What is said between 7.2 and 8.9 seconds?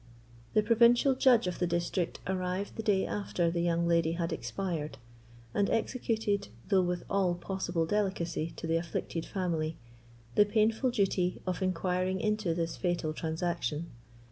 possible delicacy to the